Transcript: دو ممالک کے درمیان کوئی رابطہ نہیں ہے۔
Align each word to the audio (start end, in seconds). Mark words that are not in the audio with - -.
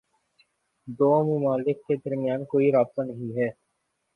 دو 0.99 1.11
ممالک 1.25 1.77
کے 1.87 1.95
درمیان 1.95 2.45
کوئی 2.45 2.71
رابطہ 2.71 3.01
نہیں 3.01 3.37
ہے۔ 3.37 3.49